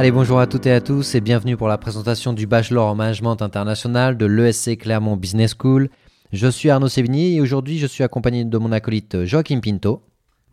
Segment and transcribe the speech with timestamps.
[0.00, 2.94] Allez, bonjour à toutes et à tous et bienvenue pour la présentation du Bachelor en
[2.94, 5.90] Management International de l'ESC Clermont Business School.
[6.32, 10.00] Je suis Arnaud Sévigny et aujourd'hui je suis accompagné de mon acolyte Joachim Pinto.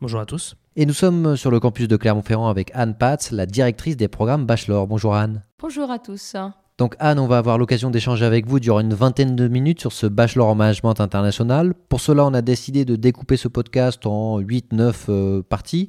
[0.01, 0.57] Bonjour à tous.
[0.75, 4.45] Et nous sommes sur le campus de Clermont-Ferrand avec Anne Patz, la directrice des programmes
[4.45, 4.85] Bachelor.
[4.85, 5.43] Bonjour Anne.
[5.61, 6.35] Bonjour à tous.
[6.77, 9.93] Donc Anne, on va avoir l'occasion d'échanger avec vous durant une vingtaine de minutes sur
[9.93, 11.73] ce Bachelor en Management International.
[11.87, 15.87] Pour cela, on a décidé de découper ce podcast en 8-9 euh, parties.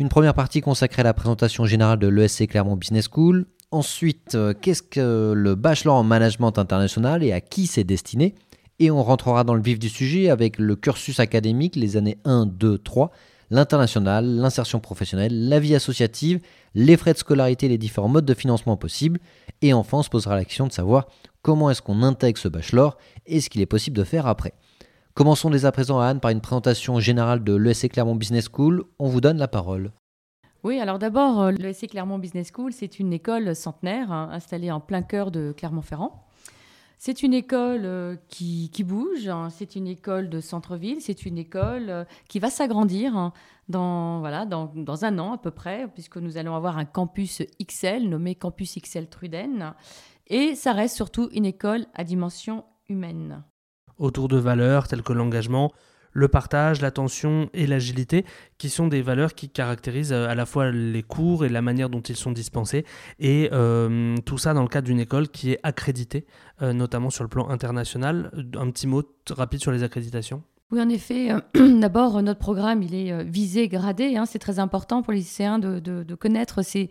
[0.00, 3.46] Une première partie consacrée à la présentation générale de l'ESC Clermont Business School.
[3.72, 8.36] Ensuite, euh, qu'est-ce que le Bachelor en Management International et à qui c'est destiné?
[8.78, 12.46] Et on rentrera dans le vif du sujet avec le cursus académique, les années 1,
[12.46, 13.10] 2, 3
[13.50, 16.40] l'international, l'insertion professionnelle, la vie associative,
[16.74, 19.20] les frais de scolarité, les différents modes de financement possibles.
[19.62, 21.06] Et enfin, on se posera la question de savoir
[21.42, 24.52] comment est-ce qu'on intègre ce bachelor et ce qu'il est possible de faire après.
[25.18, 28.84] Commençons dès à présent, Anne, par une présentation générale de l'ESC Clermont Business School.
[29.00, 29.90] On vous donne la parole.
[30.62, 34.78] Oui, alors d'abord, euh, l'ESC Clermont Business School, c'est une école centenaire hein, installée en
[34.78, 36.24] plein cœur de Clermont-Ferrand.
[36.98, 39.48] C'est une école euh, qui, bouge, hein.
[39.50, 43.32] c'est une école de centre-ville, c'est une école euh, qui va s'agrandir hein,
[43.68, 48.08] dans, voilà, dans, un an à peu près, puisque nous allons avoir un campus XL
[48.08, 49.74] nommé Campus XL Truden.
[50.28, 53.42] Et ça reste surtout une école à dimension humaine.
[53.98, 55.72] Autour de valeurs telles que l'engagement,
[56.12, 58.24] le partage, l'attention et l'agilité,
[58.58, 61.88] qui sont des valeurs qui caractérisent euh, à la fois les cours et la manière
[61.88, 62.84] dont ils sont dispensés,
[63.18, 66.26] et euh, tout ça dans le cadre d'une école qui est accréditée,
[66.62, 68.30] euh, notamment sur le plan international.
[68.58, 71.30] Un petit mot rapide sur les accréditations oui, en effet.
[71.54, 74.18] D'abord, notre programme, il est visé, gradé.
[74.18, 74.26] Hein.
[74.26, 76.90] c'est très important pour les lycéens de, connaître cette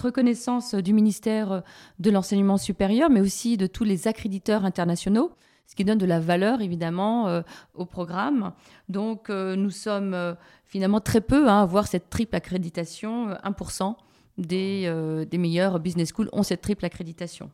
[0.00, 1.62] reconnaissance du ministère
[1.98, 5.32] de l'enseignement supérieur, mais aussi de tous les accréditeurs internationaux
[5.68, 7.42] ce qui donne de la valeur évidemment euh,
[7.74, 8.52] au programme.
[8.88, 13.28] Donc euh, nous sommes euh, finalement très peu à avoir cette triple accréditation.
[13.44, 13.94] 1%
[14.38, 17.50] des, des meilleurs business schools ont cette triple accréditation.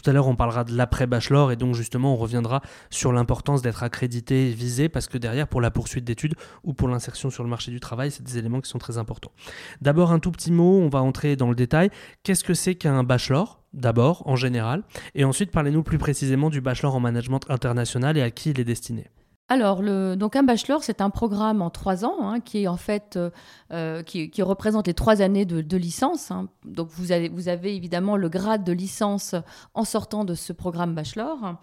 [0.00, 3.82] Tout à l'heure, on parlera de l'après-bachelor et donc justement, on reviendra sur l'importance d'être
[3.82, 7.50] accrédité et visé parce que derrière, pour la poursuite d'études ou pour l'insertion sur le
[7.50, 9.32] marché du travail, c'est des éléments qui sont très importants.
[9.80, 11.90] D'abord, un tout petit mot, on va entrer dans le détail.
[12.22, 13.60] Qu'est-ce que c'est qu'un bachelor?
[13.74, 18.30] D'abord, en général, et ensuite parlez-nous plus précisément du bachelor en management international et à
[18.30, 19.08] qui il est destiné.
[19.50, 23.16] Alors, donc un bachelor, c'est un programme en trois ans hein, qui est en fait
[23.16, 23.30] euh,
[23.72, 26.30] euh, qui, représente les trois années de, licence.
[26.30, 26.48] Hein.
[26.66, 29.34] Donc, vous avez, vous avez évidemment le grade de licence
[29.72, 31.56] en sortant de ce programme bachelor.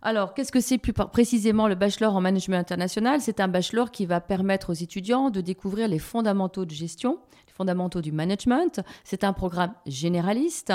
[0.00, 3.20] Alors, qu'est-ce que c'est plus précisément le bachelor en management international?
[3.20, 7.18] C'est un bachelor qui va permettre aux étudiants de découvrir les fondamentaux de gestion,
[7.58, 8.80] fondamentaux du management.
[9.04, 10.72] C'est un programme généraliste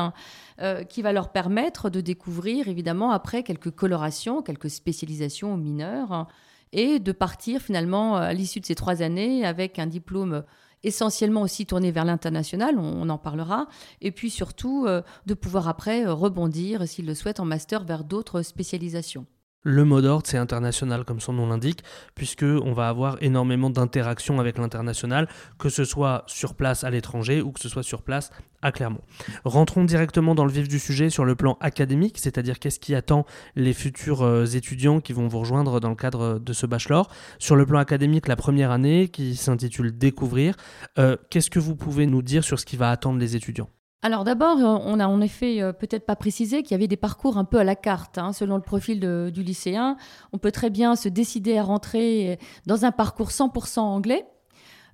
[0.62, 6.28] euh, qui va leur permettre de découvrir, évidemment, après quelques colorations, quelques spécialisations mineures,
[6.74, 10.44] et de partir finalement à l'issue de ces trois années avec un diplôme
[10.84, 13.68] essentiellement aussi tourné vers l'international, on, en parlera,
[14.02, 18.04] et puis surtout euh, de pouvoir après euh, rebondir, s'ils le souhaitent, en master vers
[18.04, 19.26] d'autres spécialisations.
[19.66, 21.84] Le mot d'ordre, c'est international, comme son nom l'indique,
[22.16, 27.42] puisque on va avoir énormément d'interactions avec l'international, que ce soit sur place à l'étranger
[27.42, 28.30] ou que ce soit sur place
[28.62, 29.00] à Clermont.
[29.46, 33.26] Rentrons directement dans le vif du sujet sur le plan académique, c'est-à-dire qu'est-ce qui attend
[33.56, 37.10] les futurs euh, étudiants qui vont vous rejoindre dans le cadre de ce bachelor.
[37.40, 40.56] Sur le plan académique, la première année qui s'intitule Découvrir,
[41.00, 43.70] euh, qu'est-ce que vous pouvez nous dire sur ce qui va attendre les étudiants?
[44.04, 46.98] Alors d'abord, euh, on a en effet euh, peut-être pas précisé qu'il y avait des
[46.98, 49.00] parcours un peu à la carte, hein, selon le profil
[49.34, 49.96] du lycéen.
[50.34, 54.26] On peut très bien se décider à rentrer dans un parcours 100% anglais.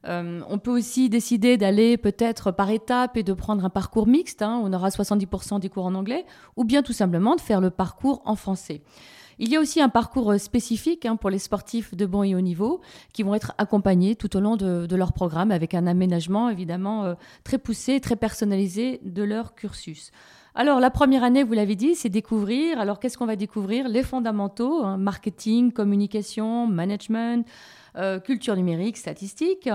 [0.06, 4.42] Euh, on peut aussi décider d'aller peut-être par étapes et de prendre un parcours mixte,
[4.42, 7.70] hein, on aura 70% des cours en anglais, ou bien tout simplement de faire le
[7.70, 8.82] parcours en français.
[9.42, 12.42] Il y a aussi un parcours spécifique hein, pour les sportifs de bon et haut
[12.42, 12.82] niveau
[13.14, 17.14] qui vont être accompagnés tout au long de, leur programme avec un aménagement évidemment euh,
[17.46, 20.12] très poussé, très personnalisé de leur cursus.
[20.56, 22.82] Alors la première année, vous l'avez dit, c'est découvrir.
[22.82, 23.88] Alors qu'est-ce qu'on va découvrir?
[23.88, 27.48] Les fondamentaux, hein, marketing, communication, management,
[28.00, 29.70] euh, culture numérique, statistique.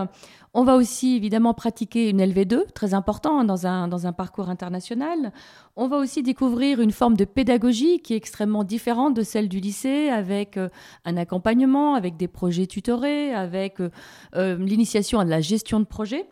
[0.55, 5.33] On va aussi évidemment pratiquer une LV2, très important dans un, dans un parcours international.
[5.77, 9.61] On va aussi découvrir une forme de pédagogie qui est extrêmement différente de celle du
[9.61, 10.69] lycée, avec euh,
[11.05, 16.27] un accompagnement, avec des projets tutorés, avec euh, l'initiation à la gestion de projet.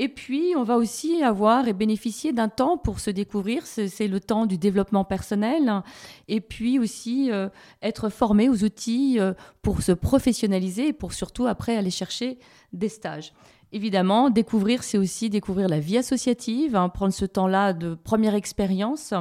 [0.00, 3.66] Et puis, on va aussi avoir et bénéficier d'un temps pour se découvrir.
[3.66, 5.82] C'est le temps du développement personnel.
[6.28, 7.48] Et puis aussi euh,
[7.82, 12.38] être formé aux outils euh, pour se professionnaliser et pour surtout après aller chercher
[12.72, 13.32] des stages.
[13.72, 19.12] Évidemment, découvrir, c'est aussi découvrir la vie associative, hein, prendre ce temps-là de première expérience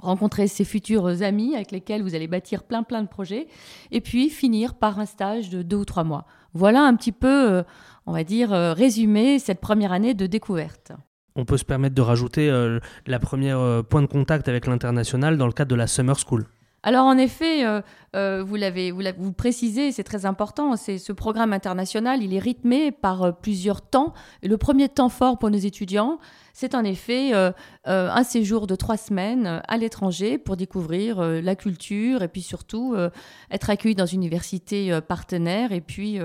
[0.00, 3.48] rencontrer ses futurs amis avec lesquels vous allez bâtir plein plein de projets,
[3.90, 6.26] et puis finir par un stage de deux ou trois mois.
[6.52, 7.62] Voilà un petit peu, euh,
[8.10, 10.90] on va dire, résumé cette première année de découverte.
[11.36, 12.50] on peut se permettre de rajouter
[13.06, 16.44] la première point de contact avec l'international dans le cadre de la Summer School.
[16.82, 17.82] Alors en effet, euh,
[18.16, 20.76] euh, vous l'avez vous, précisez, c'est très important.
[20.76, 24.14] C'est ce programme international, il est rythmé par euh, plusieurs temps.
[24.42, 26.18] Le premier temps fort pour nos étudiants,
[26.54, 27.32] c'est en effet
[27.84, 32.96] un séjour de trois semaines à l'étranger pour découvrir la culture et puis surtout
[33.50, 36.18] être accueilli dans une université partenaire et puis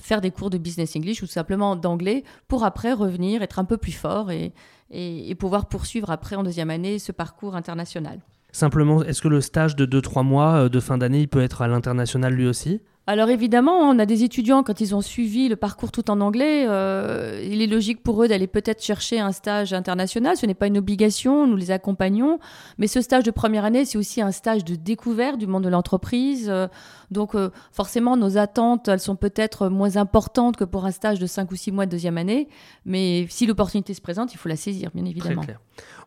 [0.00, 3.78] faire des cours de business English ou simplement d'anglais pour après revenir, être un peu
[3.78, 4.52] plus fort et,
[4.90, 8.20] et pouvoir poursuivre après en deuxième année ce parcours international.
[8.52, 11.62] Simplement, est-ce que le stage de 2-3 mois euh, de fin d'année, il peut être
[11.62, 12.80] à l'international lui aussi?
[13.08, 16.66] Alors évidemment, on a des étudiants, quand ils ont suivi le parcours tout en anglais,
[16.68, 20.36] euh, il est logique pour eux d'aller peut-être chercher un stage international.
[20.36, 22.38] Ce n'est pas une obligation, nous les accompagnons.
[22.78, 25.68] Mais ce stage de première année, c'est aussi un stage de découverte du monde de
[25.68, 26.48] l'entreprise.
[26.48, 26.68] Euh,
[27.10, 31.26] donc euh, forcément, nos attentes, elles sont peut-être moins importantes que pour un stage de
[31.26, 32.48] 5 ou 6 mois de deuxième année.
[32.86, 35.42] Mais si l'opportunité se présente, il faut la saisir, bien évidemment.
[35.42, 35.60] Très clair.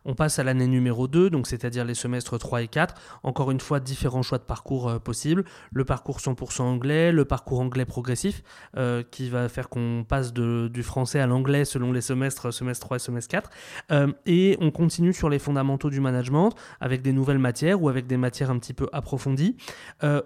[0.06, 2.94] On passe à l'année numéro 2, donc c'est-à-dire les semestres 3 et 4.
[3.22, 5.44] Encore une fois, différents choix de parcours possibles.
[5.72, 8.42] Le parcours 100% anglais le parcours anglais progressif,
[8.76, 12.96] euh, qui va faire qu'on passe du français à l'anglais selon les semestres, semestre 3
[12.96, 13.50] et semestre 4.
[13.90, 18.06] Euh, et on continue sur les fondamentaux du management avec des nouvelles matières ou avec
[18.06, 19.56] des matières un petit peu approfondies.
[20.04, 20.22] Euh,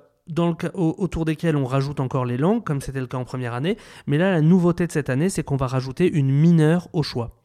[0.75, 3.77] autour desquelles on rajoute encore les langues, comme c'était le cas en première année.
[4.06, 7.39] Mais là, la nouveauté de cette année, c'est qu'on va rajouter une mineure au choix.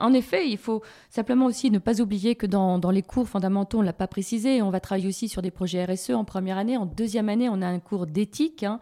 [0.00, 3.80] En effet, il faut simplement aussi ne pas oublier que dans, les cours fondamentaux, on
[3.82, 6.76] ne l'a pas précisé, on va travailler aussi sur des projets RSE en première année.
[6.76, 8.80] En deuxième année, on a un cours d'éthique, hein,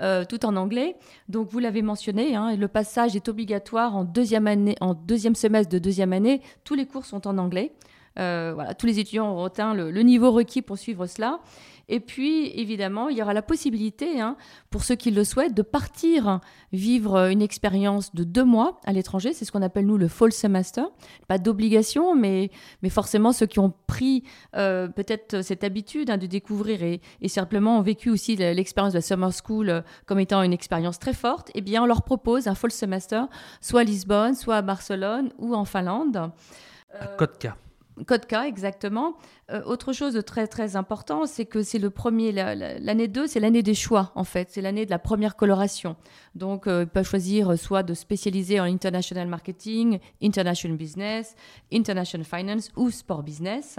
[0.00, 0.96] euh, tout en anglais.
[1.28, 5.70] Donc, vous l'avez mentionné, hein, le passage est obligatoire en deuxième, année, en deuxième semestre
[5.70, 6.40] de deuxième année.
[6.64, 7.72] Tous les cours sont en anglais.
[8.18, 11.40] Euh, voilà, tous les étudiants ont atteint le niveau requis pour suivre cela.
[11.88, 14.36] Et puis, évidemment, il y aura la possibilité, hein,
[14.70, 16.40] pour ceux qui le souhaitent, de partir
[16.72, 19.32] vivre une expérience de deux mois à l'étranger.
[19.32, 20.82] C'est ce qu'on appelle, nous, le fall semester.
[21.28, 22.50] Pas d'obligation, mais,
[22.82, 24.24] mais forcément, ceux qui ont pris
[24.56, 29.02] euh, peut-être cette habitude hein, de découvrir et, simplement ont vécu aussi l'expérience de la
[29.02, 32.54] summer school euh, comme étant une expérience très forte, eh bien, on leur propose un
[32.54, 33.22] fall semester,
[33.60, 36.30] soit à Lisbonne, soit à Barcelone ou en Finlande.
[36.98, 37.56] À Kotka.
[38.06, 39.14] Code K, exactement.
[39.50, 43.40] Euh, autre chose de très très important, c'est que c'est le premier, l'année 2, c'est
[43.40, 45.94] l'année des choix en fait, c'est l'année de la première coloration.
[46.34, 51.36] Donc euh, ils peuvent choisir soit de spécialiser en international marketing, international business,
[51.72, 53.76] international finance ou sport business.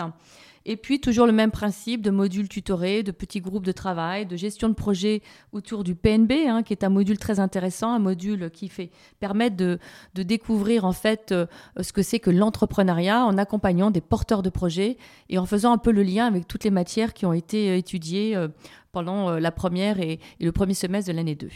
[0.68, 4.36] Et puis toujours le même principe de modules tutorés, de petits groupes de travail, de
[4.36, 5.22] gestion de projet
[5.52, 8.90] autour du PNB, hein, qui est un module très intéressant, un module qui fait
[9.20, 9.80] permettre de,
[10.16, 11.46] découvrir en fait euh,
[11.80, 14.98] ce que c'est que l'entrepreneuriat en accompagnant des porteurs de projets
[15.30, 17.78] et en faisant un peu le lien avec toutes les matières qui ont été euh,
[17.78, 18.48] étudiées euh,
[18.96, 21.50] pendant la première et, le premier semestre de l'année 2.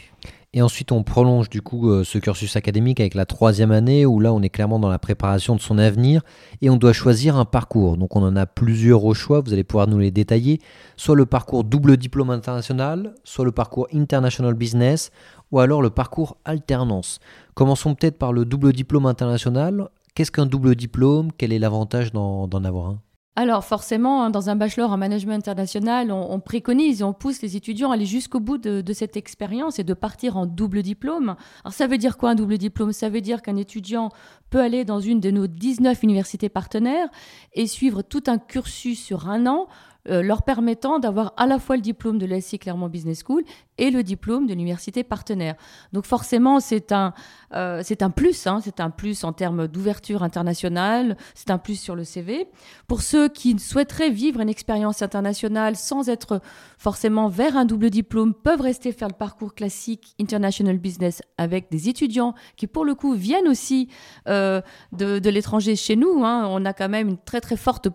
[0.52, 4.30] Et ensuite, on prolonge du coup ce cursus académique avec la troisième année où là,
[4.34, 6.20] on est clairement dans la préparation de son avenir
[6.60, 7.96] et on doit choisir un parcours.
[7.96, 10.60] Donc, on en a plusieurs au choix, vous allez pouvoir nous les détailler.
[10.98, 15.10] Soit le parcours double diplôme international, soit le parcours international business,
[15.50, 17.20] ou alors le parcours alternance.
[17.54, 19.88] Commençons peut-être par le double diplôme international.
[20.14, 21.30] Qu'est-ce qu'un double diplôme?
[21.38, 22.98] Quel est l'avantage d'en avoir un?
[23.40, 27.56] Alors forcément, hein, dans un bachelor en management international, on, préconise et on pousse les
[27.56, 31.36] étudiants à aller jusqu'au bout de, cette expérience et de partir en double diplôme.
[31.64, 32.92] Alors ça veut dire quoi un double diplôme?
[32.92, 34.10] Ça veut dire qu'un étudiant
[34.50, 37.08] peut aller dans une de nos 19 universités partenaires
[37.54, 39.68] et suivre tout un cursus sur un an
[40.08, 43.42] euh, leur permettant d'avoir à la fois le diplôme de l'ESI Clermont Business School
[43.78, 45.54] et le diplôme de l'université partenaire.
[45.92, 47.14] Donc forcément, c'est un,
[47.54, 51.80] euh, c'est un plus, hein, c'est un plus en termes d'ouverture internationale, c'est un plus
[51.80, 52.46] sur le CV.
[52.86, 56.40] Pour ceux qui souhaiteraient vivre une expérience internationale sans être
[56.78, 61.88] forcément vers un double diplôme, peuvent rester faire le parcours classique International Business avec des
[61.88, 63.88] étudiants qui, pour le coup, viennent aussi
[64.28, 64.60] euh,
[64.92, 66.24] de, l'étranger chez nous.
[66.24, 66.46] Hein.
[66.50, 67.88] On a quand même une très très forte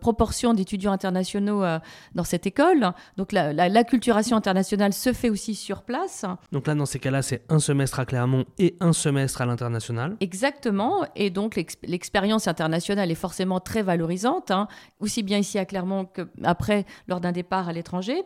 [0.00, 1.78] proportion d'étudiants internationaux euh,
[2.14, 2.92] dans cette école.
[3.16, 6.24] Donc la, culturation internationale se fait aussi sur place.
[6.52, 10.16] Donc là, dans ces cas-là, c'est un semestre à Clermont et un semestre à l'international.
[10.20, 11.06] Exactement.
[11.16, 14.68] Et donc l'expérience internationale est forcément très valorisante, hein,
[15.00, 18.22] aussi bien ici à Clermont qu'après lors d'un départ à l'étranger.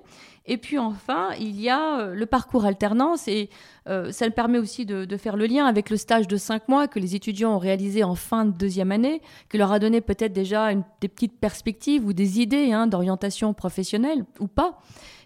[0.50, 3.50] Et puis enfin, il y a euh, le parcours alternance et
[3.87, 6.99] euh, ça permet aussi de, faire le lien avec le stage de cinq mois que
[6.99, 10.73] les étudiants ont réalisé en fin de deuxième année, qui leur a donné peut-être déjà
[10.75, 14.81] des petites perspectives ou des idées hein, d'orientation professionnelle ou pas.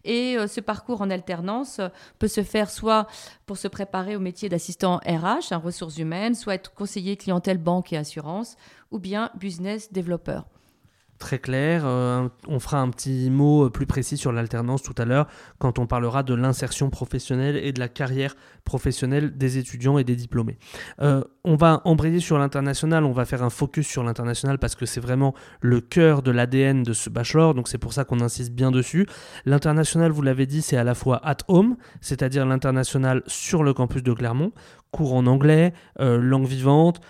[0.05, 1.81] Et euh, ce parcours en alternance
[2.19, 3.07] peut se faire soit
[3.47, 7.93] pour se préparer au métier d'assistant RH, hein, ressources humaines, soit être conseiller clientèle banque
[7.93, 8.57] et assurance,
[8.91, 10.47] ou bien business développeur
[11.23, 11.83] très clair.
[11.87, 15.79] Euh, on fera un petit mot euh, plus précis sur l'alternance tout à l'heure quand
[15.79, 20.59] on parlera de l'insertion professionnelle et de la carrière professionnelle des étudiants et des diplômés.
[21.01, 24.85] Euh, on va embrayer sur l'international, on va faire un focus sur l'international parce que
[24.85, 28.53] c'est vraiment le cœur de l'ADN de ce bachelor, donc c'est pour ça qu'on insiste
[28.53, 29.07] bien dessus.
[29.45, 34.03] L'international, vous l'avez dit, c'est à la fois at home, c'est-à-dire l'international sur le campus
[34.03, 34.53] de Clermont,
[34.91, 37.01] cours en anglais, langue vivante,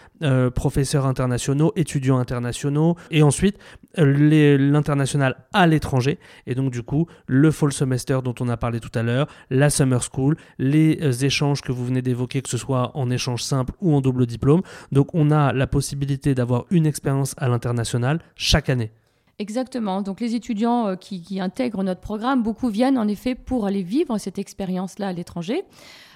[0.55, 3.59] professeurs internationaux, étudiants internationaux, et ensuite
[4.05, 8.97] l'international à l'étranger, et donc du coup le fall semester dont on a parlé tout
[8.99, 13.11] à l'heure, la summer school, les échanges que vous venez d'évoquer, que ce soit en
[13.11, 14.63] échange simple ou en double diplôme.
[14.91, 18.91] Donc on a la possibilité d'avoir une expérience à l'international chaque année.
[19.39, 20.03] Exactement.
[20.03, 24.39] Donc les étudiants qui, intègrent notre programme, beaucoup viennent en effet pour aller vivre cette
[24.39, 25.65] expérience-là à l'étranger.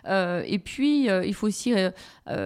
[0.06, 1.90] Euh, et puis, euh, il faut aussi euh,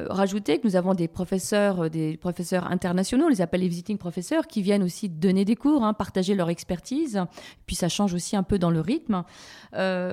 [0.08, 4.46] rajouter que nous avons des professeurs, des professeurs internationaux, on les appelle les visiting professeurs,
[4.46, 7.22] qui viennent aussi donner des cours, hein, partager leur expertise.
[7.66, 9.24] Puis ça change aussi un peu dans le rythme.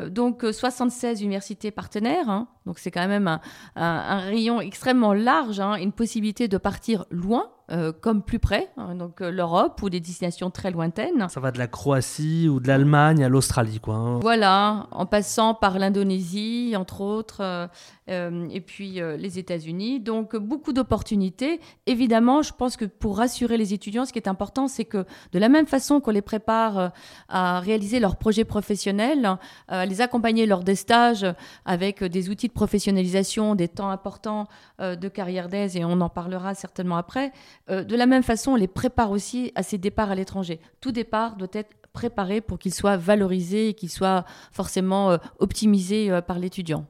[0.09, 2.47] donc 76 universités partenaires, hein.
[2.65, 3.39] donc c'est quand même
[3.75, 8.95] un, rayon extrêmement large, hein, une possibilité de partir loin euh, comme plus près, hein,
[8.95, 11.27] donc euh, l'Europe ou des destinations très lointaines.
[11.27, 13.95] Ça va de la Croatie ou de l'Allemagne à l'Australie, quoi.
[13.95, 14.19] Hein.
[14.21, 17.67] Voilà, en passant par l'Indonésie, entre autres, euh,
[18.09, 19.99] euh, et puis euh, les États-Unis.
[19.99, 21.59] Donc beaucoup d'opportunités.
[21.85, 25.39] Évidemment, je pense que pour rassurer les étudiants, ce qui est important, c'est que de
[25.39, 26.91] la même façon qu'on les prépare
[27.29, 31.25] à réaliser leurs projets professionnels, à les accompagner lors des stages
[31.65, 34.47] avec des outils de professionnalisation, des temps importants
[34.79, 37.31] de carrière d'aise, et on en parlera certainement après,
[37.69, 40.59] de la même façon, on les prépare aussi à ces départs à l'étranger.
[40.81, 46.39] Tout départ doit être préparé pour qu'il soit valorisé et qu'il soit forcément optimisé par
[46.39, 46.85] l'étudiant.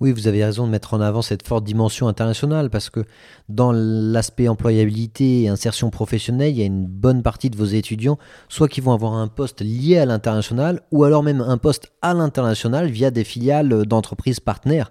[0.00, 3.04] Oui, vous avez raison de mettre en avant cette forte dimension internationale parce que
[3.48, 8.18] dans l'aspect employabilité et insertion professionnelle, il y a une bonne partie de vos étudiants,
[8.48, 12.14] soit qui vont avoir un poste lié à l'international, ou alors même un poste à
[12.14, 14.90] l'international via des filiales d'entreprises partenaires.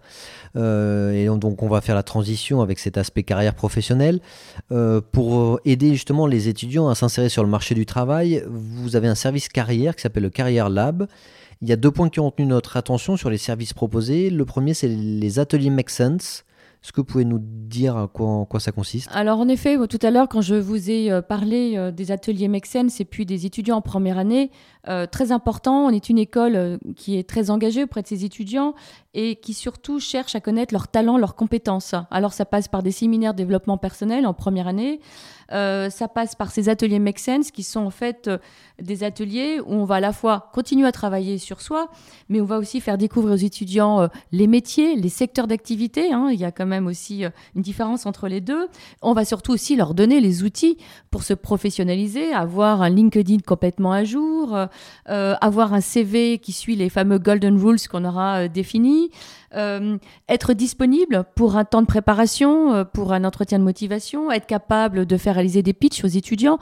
[0.56, 4.20] Euh, et donc on va faire la transition avec cet aspect carrière professionnelle.
[4.72, 9.08] Euh, pour aider justement les étudiants à s'insérer sur le marché du travail, vous avez
[9.08, 11.08] un service carrière qui s'appelle le Carrière Lab
[11.64, 14.30] il y a deux points qui ont retenu notre attention sur les services proposés.
[14.30, 16.44] Le premier, c'est les ateliers Make Sense.
[16.84, 19.10] Est-ce que vous pouvez nous dire en quoi ça consiste?
[19.14, 22.50] Alors en effet, tout à l'heure, quand je vous ai euh, parlé euh, des ateliers
[22.50, 24.52] Make Sense et puis des étudiants en première année,
[24.88, 28.74] euh, très important, on est une école qui est très engagée auprès de ses étudiants
[29.14, 31.96] et qui surtout cherche à connaître leurs talents, leurs compétences.
[32.12, 35.00] Alors ça passe par des séminaires de développement personnel en première année,
[35.52, 38.38] euh, ça passe par ces ateliers Make Sense qui sont en fait euh,
[38.82, 41.90] des ateliers où on va à la fois continuer à travailler sur soi,
[42.30, 46.12] mais on va aussi faire découvrir aux étudiants euh, les métiers, les secteurs d'activité.
[46.12, 46.30] Hein.
[46.32, 47.24] Il y a quand même aussi
[47.56, 48.68] une différence entre les deux.
[49.02, 50.78] On va surtout aussi leur donner les outils
[51.12, 54.58] pour se professionnaliser, avoir un LinkedIn complètement à jour,
[55.06, 59.12] avoir un CV qui suit les fameux Golden Rules qu'on aura définis.
[59.56, 59.98] Euh,
[60.30, 65.06] être disponible pour un temps de préparation, euh, pour un entretien de motivation, être capable
[65.06, 66.58] de faire réaliser des pitchs aux étudiants.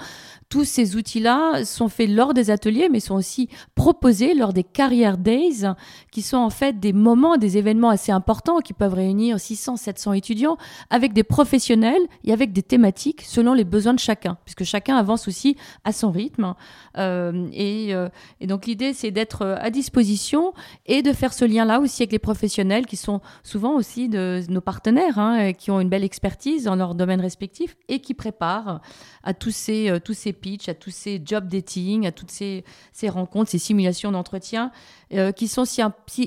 [0.50, 5.18] Tous ces outils-là sont faits lors des ateliers, mais sont aussi proposés lors des Career
[5.18, 5.66] Days,
[6.12, 10.14] qui sont en fait des moments, des événements assez importants qui peuvent réunir 600, 700
[10.14, 10.58] étudiants
[10.90, 15.30] avec des professionnels et avec des thématiques selon les besoins de chacun, puisque chacun avance
[15.30, 15.56] aussi
[15.86, 16.56] à son rythme.
[16.98, 17.94] Euh, et,
[18.42, 20.54] et donc l'idée, c'est d'être à disposition
[20.86, 24.62] et de faire ce lien-là aussi avec les professionnels qui sont souvent aussi de nos
[24.62, 28.82] partenaires, hein, qui ont une belle expertise dans leur domaine respectif et qui préparent
[29.24, 32.64] à tous ces, euh, tous ces pitchs, à tous ces job dating, à toutes ces,
[32.92, 34.72] ces rencontres, ces simulations d'entretien,
[35.14, 35.82] euh, qui sont si,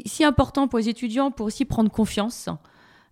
[0.06, 2.48] si, importants pour les étudiants pour aussi prendre confiance.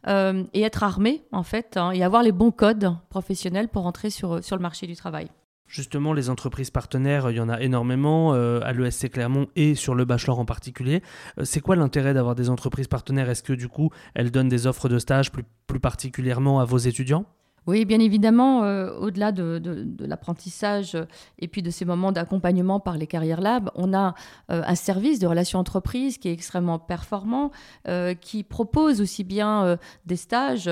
[0.08, 4.10] Euh, et être armés, en fait, hein, et avoir les bons codes professionnels pour entrer
[4.10, 5.28] sur, sur le marché du travail.
[5.72, 9.94] Justement, les entreprises partenaires, il y en a énormément euh, à l'ESC Clermont et sur
[9.94, 11.00] le bachelor en particulier.
[11.38, 13.30] Euh, c'est quoi l'intérêt d'avoir des entreprises partenaires?
[13.30, 16.76] Est-ce que du coup, elles donnent des offres de stage plus, plus particulièrement à vos
[16.76, 17.24] étudiants?
[17.66, 20.96] Oui, bien évidemment, euh, au-delà de, l'apprentissage
[21.38, 24.14] et puis de ces moments d'accompagnement par les carrières labs, on a
[24.50, 27.52] euh, un service de relations entreprises qui est extrêmement performant,
[27.86, 30.70] euh, qui propose aussi bien des stages,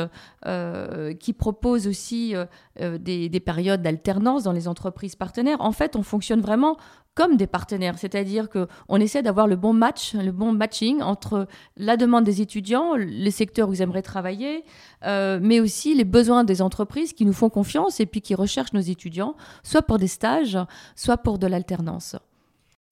[1.20, 2.34] qui propose aussi
[2.78, 5.60] des périodes d'alternance dans les entreprises partenaires.
[5.60, 6.76] En fait, on fonctionne vraiment
[7.20, 11.98] comme des partenaires, c'est-à-dire qu'on essaie d'avoir le bon match, le bon matching entre la
[11.98, 14.64] demande des étudiants, les secteurs où ils aimeraient travailler,
[15.04, 18.72] euh, mais aussi les besoins des entreprises qui nous font confiance et puis qui recherchent
[18.72, 20.56] nos étudiants, soit pour des stages,
[20.96, 22.16] soit pour de l'alternance.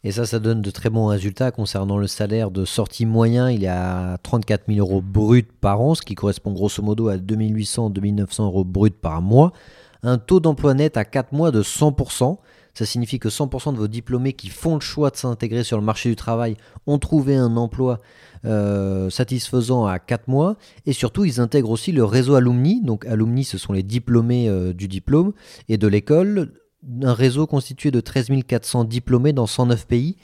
[0.04, 3.48] Et ça, ça donne de très bons résultats concernant le salaire de sortie moyen.
[3.48, 7.16] Il est à 34 000 euros bruts par an, ce qui correspond grosso modo à
[7.16, 9.54] 2800-2900 euros bruts par mois.
[10.02, 12.36] Un taux d'emploi net à 4 mois de 100%.
[12.78, 15.82] Ça signifie que 100% de vos diplômés qui font le choix de s'intégrer sur le
[15.82, 16.56] marché du travail
[16.86, 17.98] ont trouvé un emploi
[18.44, 20.56] euh, satisfaisant à 4 mois.
[20.86, 22.80] Et surtout, ils intègrent aussi le réseau alumni.
[22.80, 25.32] Donc alumni, ce sont les diplômés euh, du diplôme
[25.68, 26.52] et de l'école.
[26.86, 30.16] Un réseau constitué de 13 400 diplômés dans 109 pays.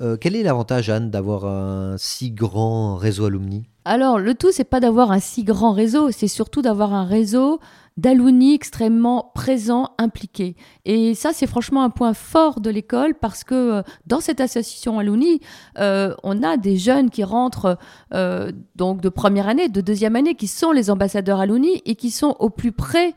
[0.00, 3.62] Euh, quel est l'avantage, Anne, d'avoir un si grand réseau alumni?
[3.84, 7.60] Alors, le tout, c'est pas d'avoir un si grand réseau, c'est surtout d'avoir un réseau
[7.96, 10.56] d'alumni extrêmement présents, impliqués.
[10.84, 14.98] Et ça, c'est franchement un point fort de l'école parce que euh, dans cette association
[14.98, 15.40] alumni,
[15.78, 17.78] euh, on a des jeunes qui rentrent
[18.74, 22.34] donc de première année, de deuxième année, qui sont les ambassadeurs alumni et qui sont
[22.40, 23.14] au plus près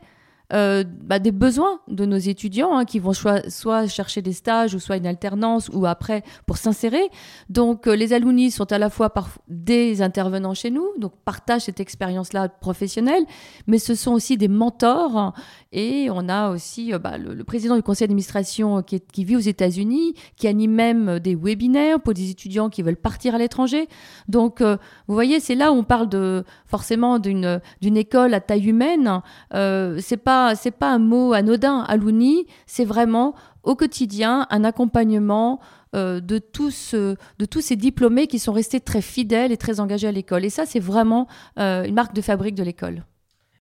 [0.52, 3.42] euh, bah, des besoins de nos étudiants hein, qui vont soit,
[3.88, 7.10] chercher des stages ou soit une alternance ou après pour s'insérer.
[7.50, 9.12] Donc euh, les alumni sont à la fois
[9.48, 13.24] des intervenants chez nous, donc partagent cette expérience-là professionnelle,
[13.66, 15.34] mais ce sont aussi des mentors
[15.72, 20.14] et on a aussi euh, bah, le, président du conseil d'administration qui, vit aux États-Unis,
[20.36, 23.88] qui anime même des webinaires pour des étudiants qui veulent partir à l'étranger.
[24.28, 29.22] Donc vous voyez, c'est là où on parle de forcément d'une école à taille humaine.
[29.50, 31.80] c'est pas c'est pas un mot anodin.
[31.88, 35.60] Alouni, c'est vraiment au quotidien un accompagnement
[35.94, 40.08] euh, de, tous, de tous ces diplômés qui sont restés très fidèles et très engagés
[40.08, 40.44] à l'école.
[40.44, 41.26] Et ça, c'est vraiment
[41.58, 43.04] euh, une marque de fabrique de l'école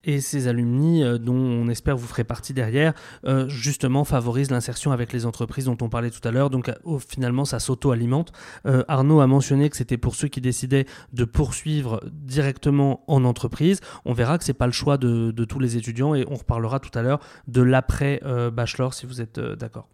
[0.03, 2.93] et ces alumni euh, dont on espère vous ferez partie derrière,
[3.25, 6.49] euh, justement favorisent l'insertion avec les entreprises dont on parlait tout à l'heure.
[6.49, 8.31] Donc euh, finalement, ça s'auto-alimente.
[8.87, 13.79] Arnaud a mentionné que c'était pour ceux qui décidaient de poursuivre directement en entreprise.
[14.05, 16.79] On verra que c'est pas le choix de, de, tous les étudiants et on reparlera
[16.79, 18.21] tout à l'heure de l'après
[18.53, 19.87] bachelor si vous êtes d'accord.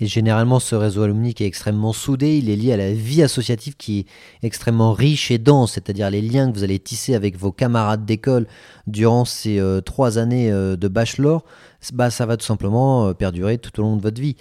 [0.00, 3.22] Et généralement, ce réseau alumni qui est extrêmement soudé, il est lié à la vie
[3.22, 4.06] associative qui est
[4.42, 8.46] extrêmement riche et dense, c'est-à-dire les liens que vous allez tisser avec vos camarades d'école
[8.86, 11.44] durant ces euh, trois années euh, de bachelor,
[11.92, 14.36] bah, ça va tout simplement euh, perdurer tout au long de votre vie.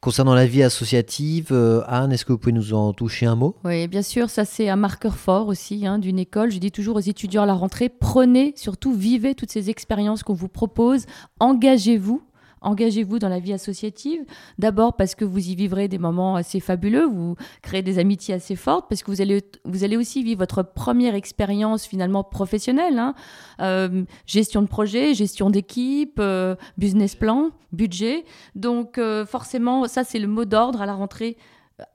[0.00, 1.52] Concernant la vie associative,
[1.86, 3.56] Anne, est-ce que vous pouvez nous en toucher un mot?
[3.64, 6.50] Oui, bien sûr, ça c'est un marqueur fort aussi hein, d'une école.
[6.50, 10.32] Je dis toujours aux étudiants à la rentrée, prenez, surtout vivez toutes ces expériences qu'on
[10.32, 11.04] vous propose,
[11.38, 12.22] engagez-vous
[12.62, 14.24] engagez-vous dans la vie associative.
[14.58, 18.56] D'abord parce que vous y vivrez des moments assez fabuleux, vous créez des amitiés assez
[18.56, 22.98] fortes, parce que vous allez, vous allez aussi vivre votre première expérience finalement professionnelle.
[22.98, 23.14] Hein.
[23.60, 28.24] Euh, gestion de projet, gestion d'équipe, euh, business plan, budget.
[28.54, 31.36] Donc euh, forcément, ça c'est le mot d'ordre à la rentrée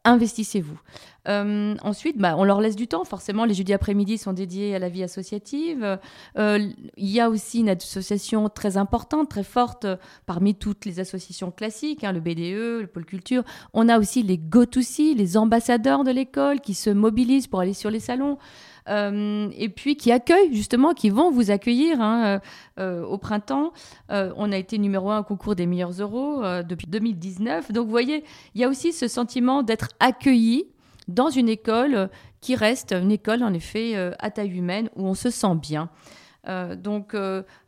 [0.04, 0.80] investissez-vous.
[1.28, 3.04] Euh, ensuite, bah, on leur laisse du temps.
[3.04, 5.98] Forcément, les jeudis après-midi sont dédiés à la vie associative.
[6.38, 9.88] Euh, il y a aussi une association très importante, très forte
[10.26, 13.43] parmi toutes les associations classiques, hein, le BDE, le Pôle Culture.
[13.74, 17.89] On a aussi les go-to-see, les ambassadeurs de l'école qui se mobilisent pour aller sur
[17.89, 18.38] les salons.
[18.88, 22.39] Euh, et puis qui accueillent justement, qui vont vous accueillir hein,
[22.80, 23.74] euh, au printemps.
[24.12, 27.71] Euh, on a été numéro un au concours des meilleurs euros depuis 2019.
[27.71, 30.65] Donc vous voyez, il y a aussi ce sentiment d'être accueilli
[31.08, 32.10] dans une école
[32.41, 35.89] qui reste une école en effet à taille humaine où on se sent bien.
[36.78, 37.15] donc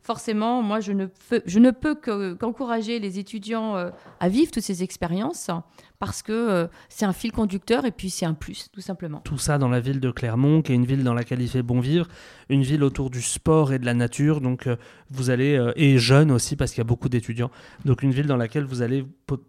[0.02, 1.06] forcément, moi, je ne,
[1.46, 3.74] je ne peux qu'encourager les étudiants
[4.20, 5.50] à vivre toutes ces expériences
[5.98, 9.20] parce que euh, c'est un fil conducteur et puis c'est un plus, tout simplement.
[9.24, 11.62] Tout ça dans la ville de Clermont, qui est une ville dans laquelle il fait
[11.62, 12.06] bon vivre,
[12.48, 14.76] une ville autour du sport et de la nature, donc euh,
[15.10, 17.50] vous allez, euh, et jeune aussi parce qu'il y a beaucoup d'étudiants,
[17.84, 19.04] donc une ville dans laquelle vous allez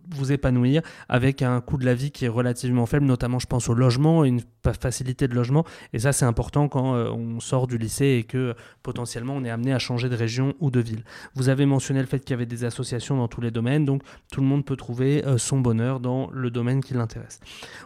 [0.10, 3.70] vous épanouir avec un coût de la vie qui est relativement faible, notamment je pense
[3.70, 4.42] au logement, une
[4.82, 9.36] facilité de logement, et ça c'est important quand on sort du lycée et que potentiellement
[9.36, 11.04] on est amené à changer de région ou de ville.
[11.36, 14.02] Vous avez mentionné le fait qu'il y avait des associations dans tous les domaines, donc
[14.32, 17.40] tout le monde peut trouver son bonheur dans le domaine qui l'intéresse.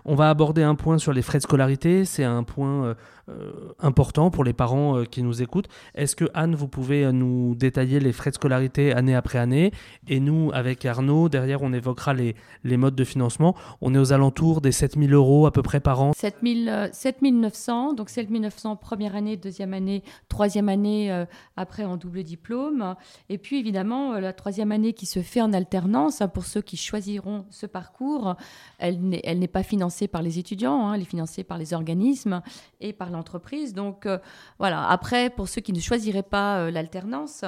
[0.06, 2.06] On va aborder un point sur les frais de scolarité.
[2.06, 2.94] C'est un point euh,
[3.30, 5.70] euh, important pour les parents euh, qui nous écoutent.
[5.96, 9.72] Est-ce que Anne, vous pouvez nous détailler les frais de scolarité année après année?
[10.08, 12.36] Et nous, avec Arnaud, derrière, on évoquera les,
[12.78, 13.56] modes de financement.
[13.82, 16.12] On est aux alentours des 7000 euros à peu près par an.
[16.13, 22.96] 7000, 7900, donc 7900 première année, deuxième année, troisième année après en double diplôme.
[23.30, 26.78] Et puis évidemment, la troisième année qui se fait en alternance, hein, pour ceux qui
[26.78, 28.36] choisiront ce parcours,
[28.79, 32.41] elle n'est pas financée par les étudiants, hein, elle est financée par les organismes
[32.82, 33.73] et par l'entreprise.
[33.73, 34.17] Donc euh,
[34.60, 37.45] voilà, après, pour ceux qui ne choisiraient pas euh, l'alternance,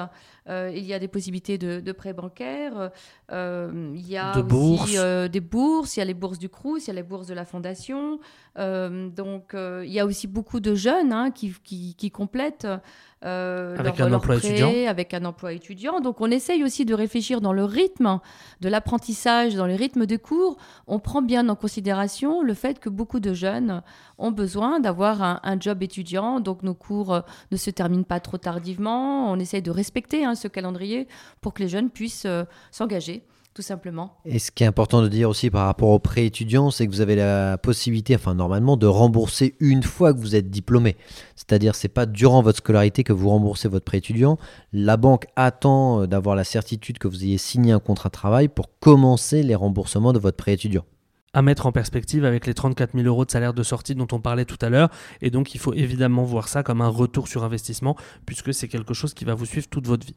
[0.48, 2.90] euh, il y a des possibilités de, prêts bancaires,
[3.30, 4.96] il y a aussi
[5.30, 7.34] des bourses, il y a les bourses du Crous, il y a les bourses de
[7.34, 8.18] la Fondation.
[8.56, 12.68] donc il y a aussi beaucoup de jeunes hein, qui, qui, complètent
[13.26, 14.72] euh, avec un emploi étudiant.
[14.88, 16.00] Avec un emploi étudiant.
[16.00, 18.20] Donc on essaye aussi de réfléchir dans le rythme
[18.60, 20.56] de l'apprentissage, dans le rythme de cours.
[20.86, 23.82] On prend bien en considération le fait que beaucoup de jeunes
[24.18, 26.40] ont besoin d'avoir un, job étudiant.
[26.40, 29.30] Donc nos cours euh, ne se terminent pas trop tardivement.
[29.32, 31.08] On essaye de respecter hein, ce calendrier
[31.40, 33.24] pour que les jeunes puissent euh, s'engager
[33.56, 33.62] tout.
[34.24, 36.92] Et ce qui est important de dire aussi par rapport aux prêts étudiants, c'est que
[36.92, 40.96] vous avez la possibilité, enfin normalement, de rembourser une fois que vous êtes diplômé.
[41.34, 44.38] C'est-à-dire, c'est pas durant votre scolarité que vous remboursez votre prêt étudiant.
[44.72, 48.48] La banque attend euh, d'avoir la certitude que vous ayez signé un contrat de travail
[48.48, 50.84] pour commencer les remboursements de votre prêt étudiant
[51.36, 54.20] à mettre en perspective avec les 34 000 euros de salaire de sortie dont on
[54.20, 54.88] parlait tout à l'heure.
[55.20, 57.94] Et donc, il faut évidemment voir ça comme un retour sur investissement,
[58.24, 60.14] puisque c'est quelque chose qui va vous suivre toute votre vie.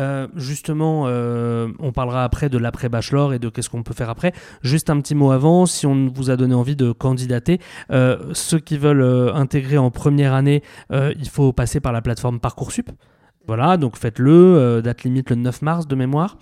[0.00, 4.32] Euh, justement, euh, on parlera après de l'après-bachelor et de qu'est-ce qu'on peut faire après.
[4.62, 7.60] Juste un petit mot avant, si on vous a donné envie de candidater,
[7.92, 12.90] euh, ceux qui veulent intégrer en première année, il faut passer par la plateforme Parcoursup.
[13.46, 16.36] Voilà, donc faites-le, euh, date limite le 9 mars de mémoire.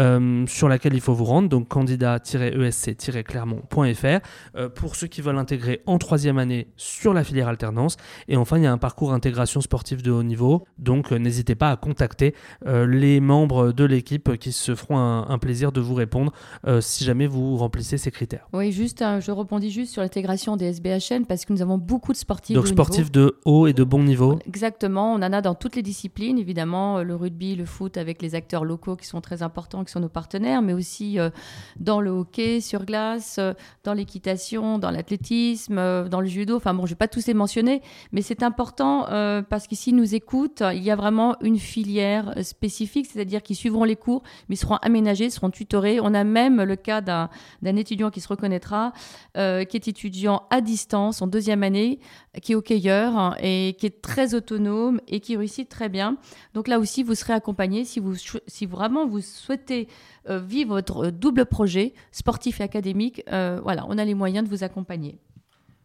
[0.00, 4.06] Euh, sur laquelle il faut vous rendre, donc candidat-esc-clermont.fr,
[4.56, 7.96] euh, pour ceux qui veulent intégrer en troisième année sur la filière alternance.
[8.26, 11.54] Et enfin, il y a un parcours intégration sportive de haut niveau, donc euh, n'hésitez
[11.54, 12.34] pas à contacter
[12.66, 16.32] les membres de l'équipe qui se feront un, plaisir de vous répondre
[16.80, 18.48] si jamais vous remplissez ces critères.
[18.52, 22.16] Oui, juste, je rebondis juste sur l'intégration des SBHN parce que nous avons beaucoup de
[22.16, 22.56] sportifs.
[22.56, 24.38] Donc de sportifs de haut et de bon niveau.
[24.46, 28.34] Exactement, on en a dans toutes les disciplines, évidemment, le rugby, le foot avec les
[28.34, 31.30] acteurs locaux qui sont très importants qui sont nos partenaires, mais aussi euh,
[31.78, 36.56] dans le hockey sur glace, euh, dans l'équitation, dans l'athlétisme, euh, dans le judo.
[36.56, 39.06] Enfin bon, je ne vais pas tous les mentionner, mais c'est important
[39.48, 40.62] parce qu'ici, nous écoutent.
[40.72, 45.30] Il y a vraiment une filière spécifique, c'est-à-dire qu'ils suivront les cours, mais seront aménagés,
[45.30, 45.98] seront tutorés.
[46.00, 47.28] On a même le cas d'un
[47.64, 48.92] étudiant qui se reconnaîtra,
[49.34, 51.98] qui est étudiant à distance en deuxième année,
[52.42, 54.73] qui est hockeyeur hein, et qui est très autonome
[55.08, 56.16] et qui réussit très bien.
[56.54, 58.14] Donc là aussi, vous serez accompagné si vous,
[58.68, 59.88] vraiment vous souhaitez
[60.28, 63.22] euh, vivre votre double projet sportif et académique.
[63.30, 65.18] Euh, voilà, on a les moyens de vous accompagner.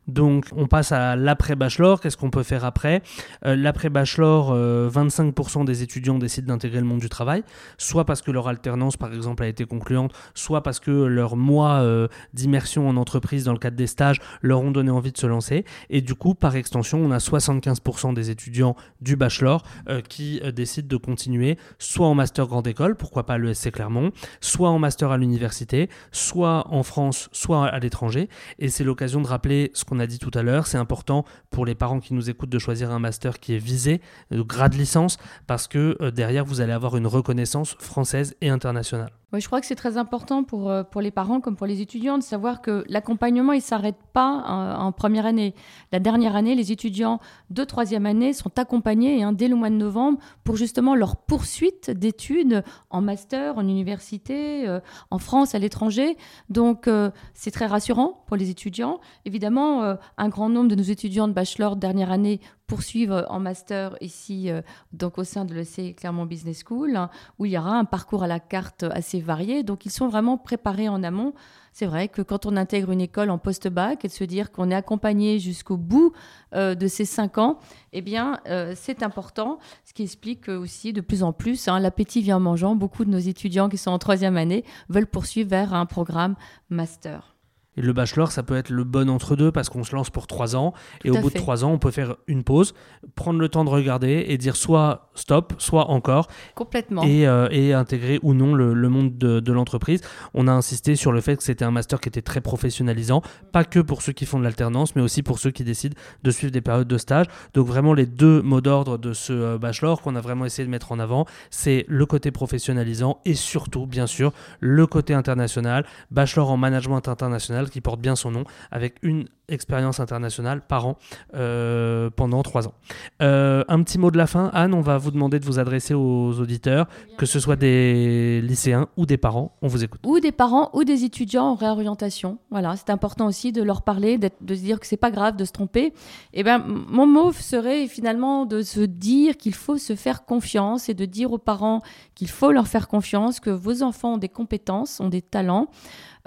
[0.10, 3.02] Donc on passe à l'après-bachelor, qu'est-ce qu'on peut faire après
[3.46, 7.44] euh, L'après-bachelor, 25% euh, des étudiants décident d'intégrer le monde du travail,
[7.78, 11.82] soit parce que leur alternance par exemple a été concluante, soit parce que leur mois
[11.82, 15.28] euh, d'immersion en entreprise dans le cadre des stages leur ont donné envie de se
[15.28, 15.64] lancer.
[15.90, 19.64] Et du coup, par extension, on a 75% des étudiants du bachelor
[20.08, 24.80] qui décident de continuer soit en master grande école, pourquoi pas l'ESC Clermont, soit en
[24.80, 28.30] master à l'université, soit en France, soit à l'étranger.
[28.58, 31.66] Et c'est l'occasion de rappeler ce qu'on a dit tout à l'heure, c'est important pour
[31.66, 35.18] les parents qui nous écoutent de choisir un master qui est visé, de grade licence,
[35.48, 39.12] parce que euh, derrière, vous allez avoir une reconnaissance française et internationale.
[39.32, 42.18] Je crois que c'est très important pour, euh, pour les parents comme pour les étudiants
[42.18, 45.54] de savoir que l'accompagnement, ne s'arrête pas euh, en, première année.
[45.92, 47.20] La dernière année, les étudiants
[47.52, 51.92] de troisième année sont accompagnés hein, dès le mois de novembre pour justement leur poursuite
[51.92, 54.80] d'études en master, en université, euh,
[55.12, 56.18] en France, à l'étranger.
[56.50, 56.90] Donc,
[57.34, 59.00] c'est très rassurant pour les étudiants.
[59.26, 62.40] Évidemment, un grand nombre de nos étudiants de bachelor de dernière année
[62.70, 64.62] poursuivre en master ici, euh,
[64.94, 66.98] donc au sein de l'EC Clermont Business School,
[67.40, 69.64] où il y aura un parcours à la carte assez varié.
[69.64, 71.34] Donc ils sont vraiment préparés en amont.
[71.74, 74.70] C'est vrai que quand on intègre une école en post-bac et de se dire qu'on
[74.70, 76.14] est accompagné jusqu'au bout
[76.54, 77.58] euh, de ces cinq ans,
[77.92, 79.58] eh bien, euh, c'est important.
[79.84, 82.76] Ce qui explique aussi de plus en plus, hein, l'appétit vient en mangeant.
[82.76, 86.36] Beaucoup de nos étudiants qui sont en troisième année veulent poursuivre vers un programme
[86.70, 87.39] master.
[87.80, 90.58] Et le bachelor, ça peut être le bon entre-deux parce qu'on se lance pour trois
[90.58, 90.74] ans.
[91.06, 92.74] et au bout de trois ans, on peut faire une pause,
[93.16, 96.28] prendre le temps de regarder et dire soit stop, soit encore.
[96.56, 97.04] Complètement.
[97.04, 100.02] Et, euh, et intégrer ou non le, monde de, de l'entreprise.
[100.34, 103.22] On a insisté sur le fait que c'était un master qui était très professionnalisant,
[103.54, 106.32] pas que pour ceux qui font de l'alternance, mais aussi pour ceux qui décident de
[106.32, 107.28] suivre des périodes de stage.
[107.54, 110.72] Donc vraiment les deux mots d'ordre de ce euh, bachelor qu'on a vraiment essayé de
[110.72, 115.86] mettre en avant, c'est le côté professionnalisant et surtout, bien sûr, le côté international.
[116.12, 120.98] Bachelor en management international qui porte bien son nom, avec une expérience internationale par an
[121.36, 122.74] euh, pendant trois ans.
[123.22, 125.94] Euh, un petit mot de la fin, Anne, on va vous demander de vous adresser
[125.94, 130.02] aux auditeurs, que ce soit des lycéens ou des parents, on vous écoute.
[130.06, 132.38] Ou des parents ou des étudiants en réorientation.
[132.52, 135.46] Voilà, c'est important aussi de leur parler, de se dire que c'est pas grave de
[135.46, 135.86] se tromper.
[136.34, 140.90] Et eh ben, mon mot serait finalement de se dire qu'il faut se faire confiance
[140.90, 141.82] et de dire aux parents
[142.16, 145.68] qu'il faut leur faire confiance, que vos enfants ont des compétences, ont des talents.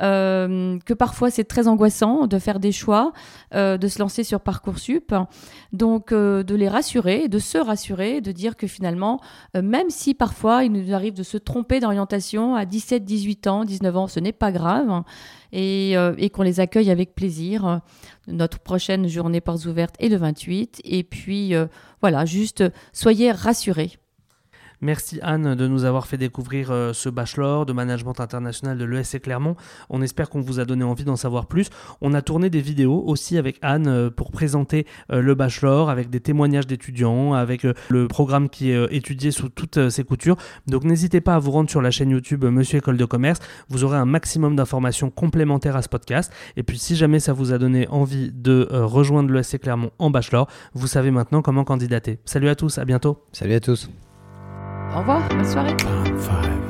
[0.00, 3.11] Euh, que parfois c'est très angoissant de faire des choix,
[3.54, 5.14] euh, de se lancer sur Parcoursup.
[5.72, 9.20] Donc euh, de les rassurer, de se rassurer, de dire que finalement,
[9.54, 13.96] même si parfois il nous arrive de se tromper d'orientation à 17, 18 ans, 19
[13.96, 15.02] ans, ce n'est pas grave.
[15.54, 17.82] Et, et qu'on les accueille avec plaisir.
[18.26, 20.80] Notre prochaine journée portes ouvertes est le 28.
[20.84, 21.52] Et puis
[22.00, 23.98] voilà, juste soyez rassurés.
[24.82, 29.20] Merci Anne de nous avoir fait découvrir euh, ce bachelor de management international de l'ESC
[29.20, 29.54] Clermont.
[29.90, 31.70] On espère qu'on vous a donné envie d'en savoir plus.
[32.00, 36.10] On a tourné des vidéos aussi avec Anne euh, pour présenter euh, le bachelor avec
[36.10, 40.36] des témoignages d'étudiants, avec le programme qui est étudié sous toutes ses coutures.
[40.66, 43.38] Donc n'hésitez pas à vous rendre sur la chaîne YouTube Monsieur École de Commerce.
[43.68, 46.32] Vous aurez un maximum d'informations complémentaires à ce podcast.
[46.56, 50.48] Et puis si jamais ça vous a donné envie de rejoindre l'ESC Clermont en bachelor,
[50.74, 52.18] vous savez maintenant comment candidater.
[52.24, 53.24] Salut à tous, à bientôt.
[53.32, 53.88] Salut à tous.
[54.94, 56.61] Au revoir, bonne soirée.